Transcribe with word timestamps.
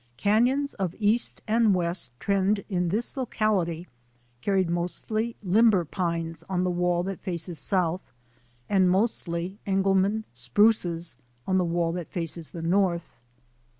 Canons 0.17 0.73
of 0.73 0.95
east 0.97 1.43
and 1.47 1.75
west 1.75 2.11
trend 2.19 2.65
in 2.69 2.89
this 2.89 3.15
locality 3.15 3.87
carried 4.41 4.67
mostly 4.67 5.35
limber 5.43 5.85
pines 5.85 6.43
on 6.49 6.63
the 6.63 6.71
wall 6.71 7.03
that 7.03 7.21
fares 7.21 7.59
south 7.59 8.11
and 8.67 8.89
mostly 8.89 9.59
Engelmann 9.67 10.23
spruces 10.33 11.17
on 11.45 11.59
the 11.59 11.63
wall 11.65 11.91
that 11.91 12.09
faces 12.09 12.49
the 12.49 12.63
north. 12.63 13.19